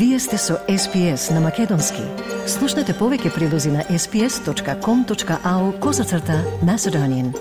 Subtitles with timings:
[0.00, 2.00] Вие сте со SPS на Македонски.
[2.48, 7.34] Слушнете повеќе прилози на sps.com.au козацрта на Седонин.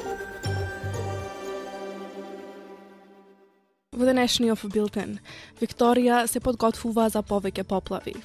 [3.96, 5.22] Во денешниот билтен,
[5.62, 8.18] Викторија се подготвува за повеќе поплави.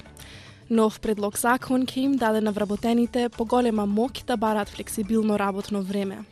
[0.69, 6.25] Нов предлог закон ќе им даде на вработените поголема моќ да барат флексибилно работно време.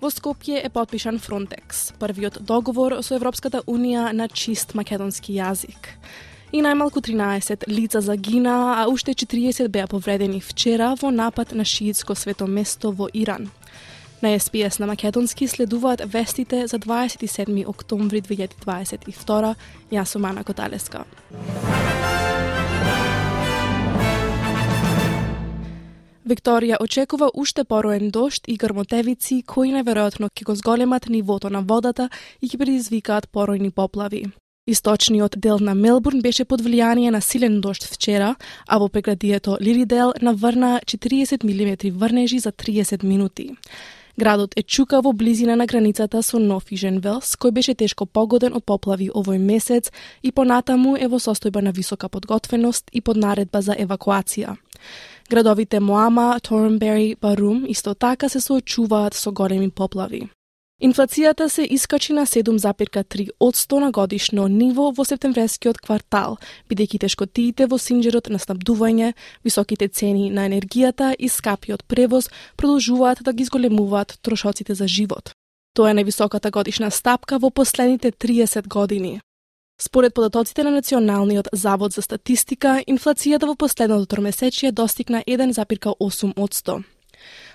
[0.00, 5.90] Во Скопје е подпишан Фронтекс, првиот договор со Европската Унија на чист македонски јазик
[6.54, 12.14] и најмалку 13 лица загинаа, а уште 40 беа повредени вчера во напад на шиитско
[12.14, 13.50] свето место во Иран.
[14.22, 19.54] На СПС на Македонски следуваат вестите за 27 октомври 2022.
[19.90, 21.04] Јас сум Ана Коталеска.
[26.24, 32.08] Викторија очекува уште пороен дошт и грмотевици кои најверојатно ќе го зголемат нивото на водата
[32.40, 34.24] и ќе предизвикаат поројни поплави.
[34.66, 38.34] Источниот дел на Мелбурн беше под влијание на силен дожд вчера,
[38.66, 43.50] а во преградието Лиридел наврна 40 мм врнежи за 30 минути.
[44.18, 48.56] Градот е чука во близина на границата со Нов Ижен Велс, кој беше тешко погоден
[48.56, 53.60] од поплави овој месец и понатаму е во состојба на висока подготвеност и под наредба
[53.60, 54.56] за евакуација.
[55.28, 60.30] Градовите Моама, Торнбери, Барум исто така се соочуваат со големи поплави.
[60.82, 66.34] Инфлацијата се искачи на 7,3 од 100 на годишно ниво во септемврескиот квартал,
[66.66, 69.12] бидејќи тешкотиите во синџерот на снабдување,
[69.44, 72.26] високите цени на енергијата и скапиот превоз
[72.56, 75.30] продолжуваат да ги зголемуваат трошоците за живот.
[75.74, 79.20] Тоа е највисоката годишна стапка во последните 30 години.
[79.78, 86.93] Според податоците на Националниот завод за статистика, инфлацијата во последното тромесечие достигна 1,8 од 100.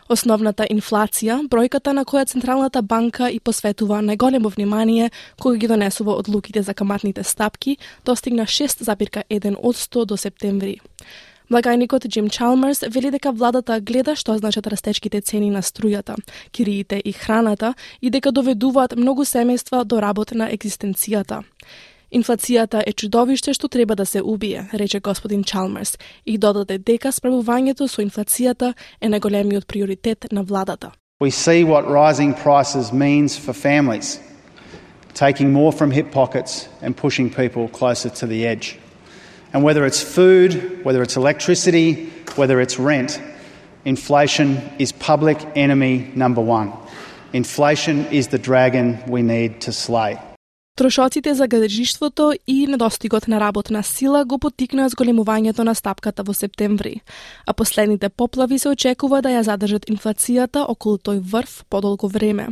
[0.09, 6.63] Основната инфлација, бројката на која Централната банка и посветува најголемо внимание кога ги донесува одлуките
[6.65, 10.79] за каматните стапки, достигна 6,1% до септември.
[11.49, 16.17] Благајникот Джим Чалмерс вели дека владата гледа што значат растечките цени на струјата,
[16.51, 21.43] кириите и храната и дека доведуваат многу семејства до работ на екзистенцијата.
[22.11, 27.87] Инфлацијата е чудовиште што треба да се убие, рече господин Чалмерс, и додаде дека справувањето
[27.87, 30.91] со инфлацијата е најголемиот приоритет на владата.
[31.21, 34.19] We see what rising prices means for families,
[35.13, 38.79] taking more from hip pockets and pushing people closer to the edge.
[39.53, 43.21] And whether it's food, whether it's electricity, whether it's rent,
[43.85, 46.71] inflation is public enemy number one.
[47.33, 50.17] Inflation is the dragon we need to slay.
[50.79, 57.01] Трошоците за гадежиштвото и недостигот на работна сила го потикнаа зголемувањето на стапката во септември,
[57.45, 62.47] а последните поплави се очекува да ја задржат инфлацијата околу тој врв подолго време.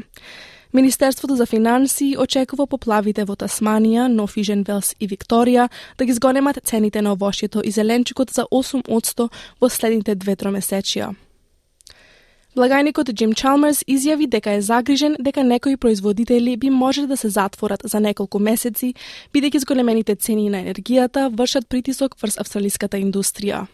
[0.74, 6.60] Министерството за финансии очекува поплавите во Тасманија, Нов Ижен Велс и Викторија да ги зголемат
[6.64, 9.30] цените на овошјето и зеленчукот за 8
[9.62, 11.16] во следните две тромесечија.
[12.58, 17.82] Благајникот Джим Чалмерс изјави дека е загрижен дека некои производители би може да се затворат
[17.86, 18.96] за неколку месеци,
[19.34, 23.68] бидејќи зголемените цени на енергијата вршат притисок врз австралиската индустрија.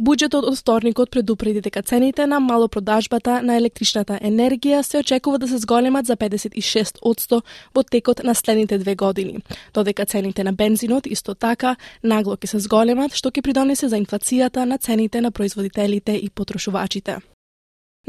[0.00, 5.58] Буџетот од вторникот предупреди дека цените на малопродажбата на електричната енергија се очекува да се
[5.58, 7.42] зголемат за 56%
[7.74, 9.42] во текот на следните две години,
[9.74, 14.64] додека цените на бензинот исто така нагло ќе се зголемат, што ќе придонесе за инфлацијата
[14.64, 17.18] на цените на производителите и потрошувачите.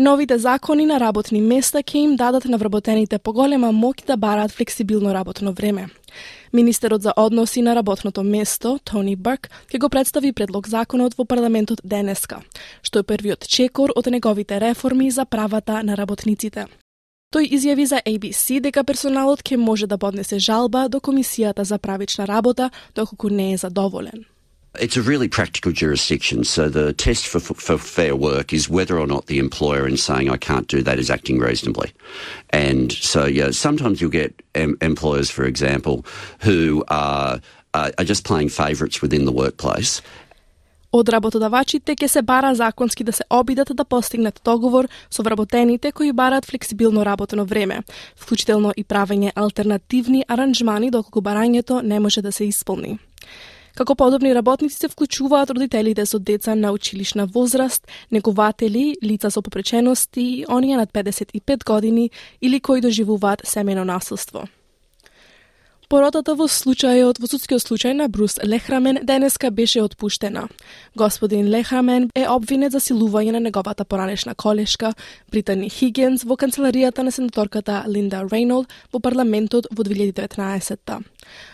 [0.01, 5.13] Новите закони на работни места ќе им дадат на вработените поголема моќ да бараат флексибилно
[5.13, 5.89] работно време.
[6.53, 11.85] Министерот за односи на работното место, Тони Барк, ќе го представи предлог законот во парламентот
[11.85, 12.41] денеска,
[12.81, 16.65] што е првиот чекор од неговите реформи за правата на работниците.
[17.29, 22.25] Тој изјави за ABC дека персоналот ќе може да поднесе жалба до Комисијата за правична
[22.25, 24.25] работа доколку не е задоволен.
[24.78, 26.44] It's a really practical jurisdiction.
[26.44, 30.28] So the test for, for fair work is whether or not the employer in saying
[30.28, 31.92] I can't do that is acting reasonably.
[32.50, 36.04] And so, yeah, sometimes you'll get em- employers, for example,
[36.40, 37.40] who are,
[37.72, 40.02] uh, are just playing favourites within the workplace.
[40.96, 46.12] Од работодавачите ќе се бара законски да се обидат да постигнат договор со вработените кои
[46.12, 47.82] бараат флексибилно работено време,
[48.16, 52.98] вклучително и правење алтернативни аранжмани доколку барањето не може да се исполни.
[53.75, 60.45] Како подобни работници се вклучуваат родителите со деца на училишна возраст, негователи, лица со попречености
[60.49, 62.09] оние над 55 години
[62.41, 64.47] или кои доживуваат семено насилство.
[65.91, 70.45] Поротата во случајот во судскиот случај на Брус Лехрамен денеска беше отпуштена.
[70.95, 74.93] Господин Лехрамен е обвинет за силување на неговата поранешна колешка
[75.31, 81.03] Британи Хигенс во канцеларијата на сенаторката Линда Рейнолд во парламентот во 2019 -та.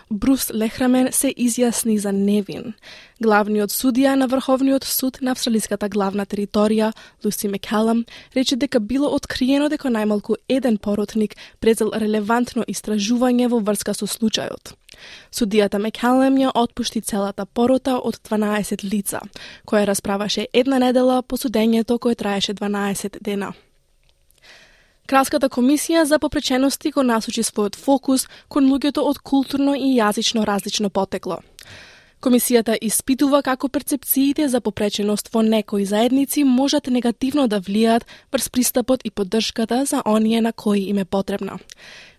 [0.10, 2.74] Брус Лехрамен се изјасни за невин.
[3.18, 6.92] Главниот судија на Врховниот суд на австралиската главна територија,
[7.26, 8.04] Луси Мекалам,
[8.36, 14.76] рече дека било откриено дека најмалку еден поротник презел релевантно истражување во врска со случајот.
[15.34, 19.24] Судијата Мекалем ја отпушти целата порота од 12 лица,
[19.66, 23.54] која расправаше една недела по судењето кое траеше 12 дена.
[25.08, 30.90] Кралската комисија за попречености го насочи својот фокус кон луѓето од културно и јазично различно
[30.90, 31.42] потекло.
[32.18, 39.06] Комисијата испитува како перцепциите за попреченост во некои заедници можат негативно да влијат врз пристапот
[39.06, 41.60] и поддршката за оние на кои им е потребна.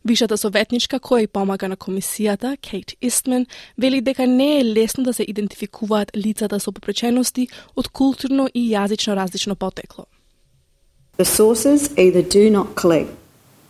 [0.05, 3.47] Вишата советничка која и помага на комисијата, Кейт Истмен,
[3.79, 9.17] вели дека не е лесно да се идентификуваат лицата со попречености од културно и јазично
[9.17, 10.07] различно потекло.
[11.19, 13.11] The sources either do not collect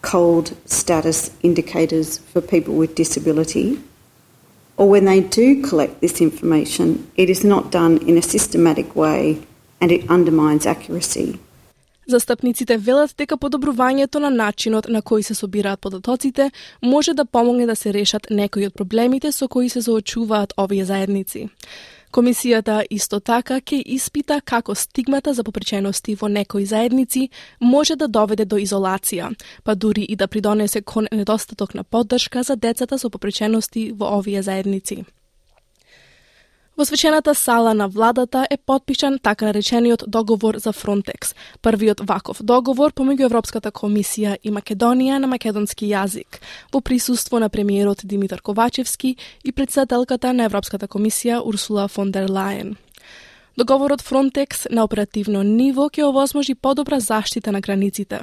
[0.02, 3.78] cold status indicators for people with disability,
[4.78, 6.86] or when they do collect this information,
[7.16, 9.38] it is not done in a systematic way
[9.80, 11.38] and it undermines accuracy.
[12.08, 16.50] Застапниците велат дека подобрувањето на начинот на кој се собираат податоците
[16.82, 21.48] може да помогне да се решат некои од проблемите со кои се соочуваат овие заедници.
[22.10, 27.28] Комисијата исто така ќе испита како стигмата за попречености во некои заедници
[27.60, 29.28] може да доведе до изолација,
[29.64, 34.42] па дури и да придонесе кон недостаток на поддршка за децата со попречености во овие
[34.42, 35.04] заедници.
[36.78, 42.92] Во свечената сала на владата е подпишан така наречениот договор за Фронтекс, првиот ваков договор
[42.94, 46.38] помеѓу Европската комисија и Македонија на македонски јазик,
[46.70, 52.76] во присуство на премиерот Димитар Ковачевски и председателката на Европската комисија Урсула фон дер Лајен.
[53.58, 58.20] Договорот Frontex на оперативно ниво ќе овозможи подобра заштита на границите,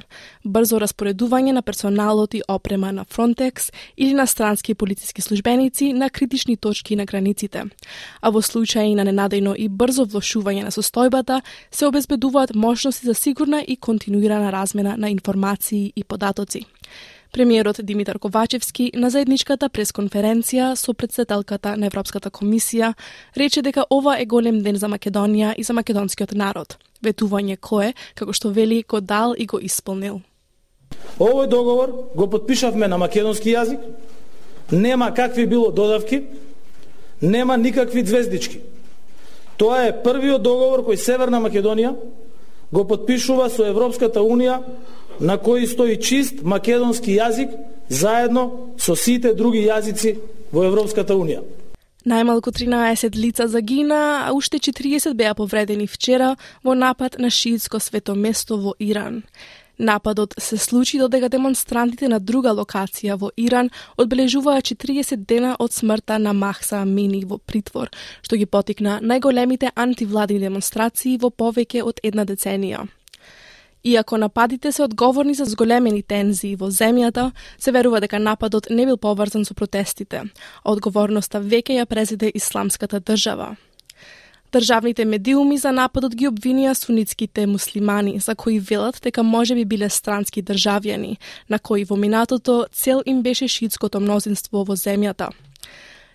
[0.47, 3.67] брзо распоредување на персоналот и опрема на Frontex
[3.97, 7.65] или на странски полициски службеници на критични точки на границите.
[8.21, 13.59] А во случај на ненадејно и брзо влошување на состојбата, се обезбедуваат можности за сигурна
[13.59, 16.63] и континуирана размена на информации и податоци.
[17.35, 22.93] Премиерот Димитар Ковачевски на заедничката пресконференција со председателката на Европската комисија
[23.35, 26.77] рече дека ова е голем ден за Македонија и за македонскиот народ.
[27.03, 30.21] Ветување кое, како што вели, го дал и го исполнил.
[31.19, 33.83] Овој договор го подпишавме на македонски јазик.
[34.71, 36.23] Нема какви било додавки,
[37.21, 38.61] нема никакви звездички.
[39.57, 41.97] Тоа е првиот договор кој Северна Македонија
[42.71, 44.61] го подпишува со Европската Унија
[45.19, 47.51] на кој стои чист македонски јазик
[47.89, 50.17] заедно со сите други јазици
[50.51, 51.43] во Европската Унија.
[52.05, 58.15] Најмалку 13 лица загина, а уште 40 беа повредени вчера во напад на шиитско свето
[58.15, 59.23] место во Иран.
[59.77, 66.19] Нападот се случи додека демонстрантите на друга локација во Иран одбележуваа 40 дена од смртта
[66.19, 67.89] на Махса Амини во притвор,
[68.21, 72.85] што ги потикна најголемите антивладни демонстрации во повеќе од една деценија.
[73.85, 78.97] Иако нападите се одговорни за зголемени тензии во земјата, се верува дека нападот не бил
[78.97, 80.23] поврзан со протестите,
[80.65, 83.51] одговорноста веќе ја презеде исламската држава.
[84.51, 89.89] Државните медиуми за нападот ги обвинија сунитските муслимани, за кои велат дека може би биле
[89.89, 91.17] странски државјани,
[91.49, 95.29] на кои во минатото цел им беше шиитското мнозинство во земјата.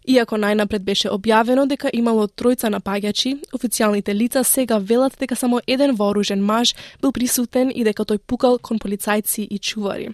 [0.08, 5.94] Иако најнапред беше објавено дека имало тројца напаѓачи, официјалните лица сега велат дека само еден
[5.94, 10.10] вооружен маж бил присутен и дека тој пукал кон полицајци и чувари.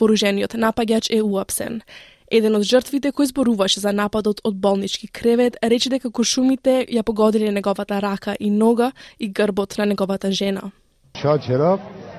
[0.00, 1.82] Вооружениот напаѓач е уапсен.
[2.30, 7.52] Еден од жртвите кој зборуваше за нападот од болнички кревет рече дека кошумите ја погодиле
[7.52, 10.70] неговата рака и нога и грбот на неговата жена.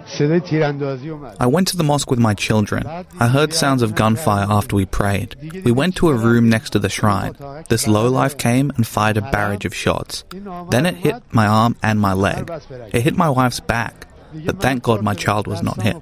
[0.09, 2.87] I went to the mosque with my children.
[3.19, 5.37] I heard sounds of gunfire after we prayed.
[5.64, 7.35] We went to a room next to the shrine.
[7.69, 10.25] This lowlife came and fired a barrage of shots.
[10.71, 12.50] Then it hit my arm and my leg.
[12.93, 14.07] It hit my wife's back.
[14.47, 15.97] But thank God my child was not hit.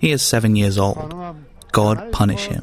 [0.00, 1.14] He is seven years old.
[1.72, 2.62] God punish him.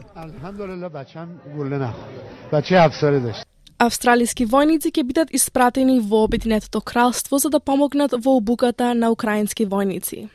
[3.79, 9.65] Австралиски војници ќе бидат испратени во Обединетото кралство за да помогнат во обуката на украински
[9.65, 10.27] војници.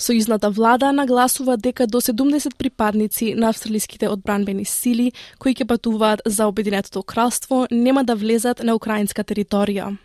[0.00, 6.46] Сојузната влада нагласува дека до 70 припадници на австралиските одбранбени сили кои ќе патуваат за
[6.48, 9.96] Обединетото кралство нема да влезат на украинска територија.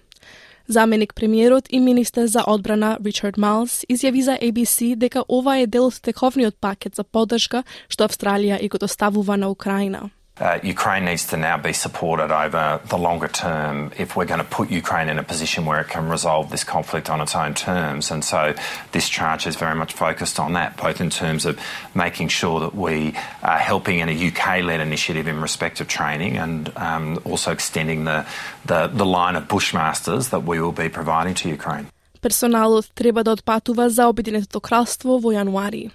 [0.68, 5.88] Заменик премиерот и министер за одбрана Ричард Малс изјави за ABC дека ова е дел
[5.88, 10.10] од тековниот пакет за поддршка што Австралија и го доставува на Украина.
[10.40, 14.52] Uh, Ukraine needs to now be supported over the longer term if we're going to
[14.59, 18.11] put Ukraine in a position where it can resolve this conflict on its own terms.
[18.11, 18.55] And so
[18.93, 21.61] this charge is very much focused on that, both in terms of
[21.95, 26.38] making sure that we are helping in a UK led initiative in respect of training
[26.38, 28.25] and um, also extending the,
[28.64, 31.87] the, the line of Bushmasters that we will be providing to Ukraine.
[32.23, 35.90] Персоналот треба да отпатува за Обединетото кралство во јануари.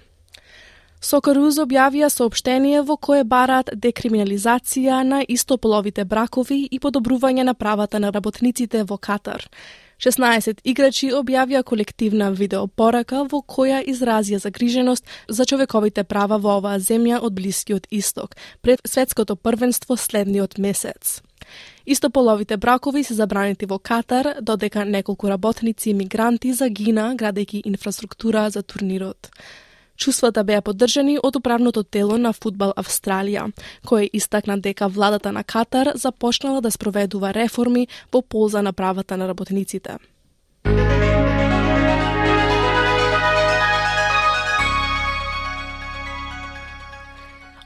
[1.01, 8.11] Сокаруз објавија сообштение во кое бараат декриминализација на истополовите бракови и подобрување на правата на
[8.13, 9.47] работниците во Катар.
[9.97, 17.17] 16 играчи објавија колективна видеопорака во која изразија загриженост за човековите права во оваа земја
[17.25, 21.23] од Блискиот Исток пред светското првенство следниот месец.
[21.85, 28.61] Истополовите бракови се забранети во Катар, додека неколку работници и мигранти загина градејќи инфраструктура за
[28.61, 29.31] турнирот.
[30.01, 33.43] Чувствата беа поддржани од управното тело на Футбал Австралија,
[33.85, 39.27] кој истакна дека владата на Катар започнала да спроведува реформи во полза на правата на
[39.29, 39.99] работниците.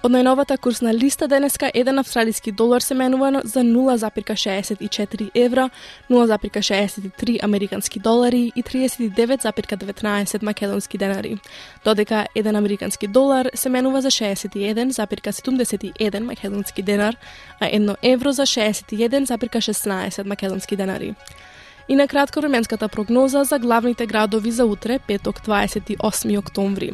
[0.06, 5.70] Од најновата курсна листа денеска еден австралиски долар се менува за 0,64 евра,
[6.10, 11.38] 0,63 американски долари и 39,19 македонски денари,
[11.86, 17.16] додека еден американски долар се менува за 61,71 македонски денар,
[17.60, 21.16] а едно евро за 61,16 македонски денари.
[21.90, 26.92] И на кратко временската прогноза за главните градови за утре, петок 28 октомври.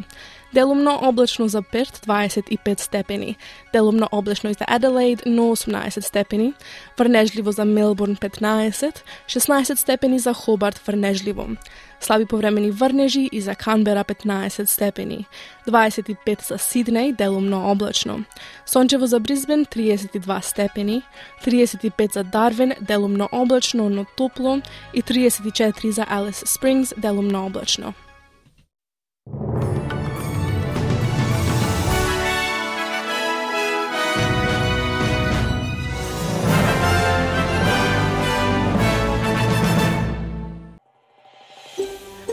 [0.52, 3.36] Делумно облачно за Перт 25 степени,
[3.72, 6.52] делумно облачно и за Аделаид но 18 степени,
[6.98, 11.48] врнежливо за Мелбурн 15, 16 степени за Хобарт врнежливо,
[12.00, 15.26] слаби повремени врнежи и за Канбера 15 степени,
[15.66, 18.24] 25 за Сиднеј делумно облачно,
[18.66, 21.02] сончево за Бризбен 32 степени,
[21.44, 24.60] 35 за Дарвин делумно облачно но топло.
[24.92, 27.94] И 34 за Алис Спрингс делумно облачно.